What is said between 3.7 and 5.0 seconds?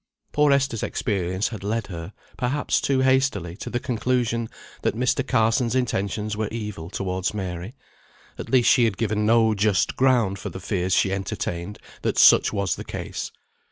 conclusion, that